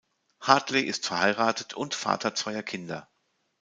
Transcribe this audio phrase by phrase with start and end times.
[0.41, 3.07] Hartley ist verheiratet und Vater zweier Kinder.